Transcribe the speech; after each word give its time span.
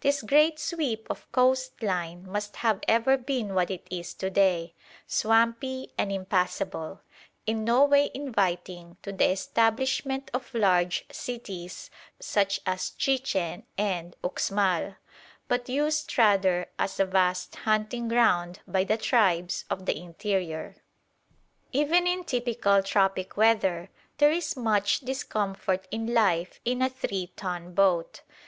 This 0.00 0.22
great 0.22 0.58
sweep 0.58 1.06
of 1.08 1.30
coastline 1.30 2.28
must 2.28 2.56
have 2.66 2.80
ever 2.88 3.16
been 3.16 3.54
what 3.54 3.70
it 3.70 3.86
is 3.92 4.12
to 4.14 4.28
day 4.28 4.74
swampy 5.06 5.92
and 5.96 6.10
impassable; 6.10 7.02
in 7.46 7.62
no 7.62 7.84
way 7.84 8.10
inviting 8.12 8.96
to 9.02 9.12
the 9.12 9.30
establishment 9.30 10.32
of 10.34 10.52
large 10.52 11.04
cities 11.12 11.92
such 12.18 12.58
as 12.66 12.90
Chichen 12.90 13.66
and 13.78 14.16
Uxmal, 14.24 14.96
but 15.46 15.68
used 15.68 16.18
rather 16.18 16.66
as 16.76 16.98
a 16.98 17.04
vast 17.04 17.54
hunting 17.54 18.08
ground 18.08 18.58
by 18.66 18.82
the 18.82 18.96
tribes 18.96 19.64
of 19.70 19.86
the 19.86 19.96
interior. 19.96 20.74
Even 21.72 22.04
in 22.08 22.24
typical 22.24 22.82
tropic 22.82 23.36
weather 23.36 23.90
there 24.16 24.32
is 24.32 24.56
much 24.56 24.98
discomfort 24.98 25.86
in 25.92 26.12
life 26.12 26.58
in 26.64 26.82
a 26.82 26.90
three 26.90 27.32
ton 27.36 27.74
boat. 27.74 28.22